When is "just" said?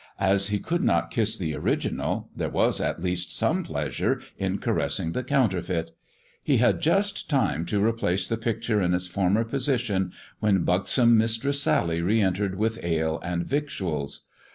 6.81-7.29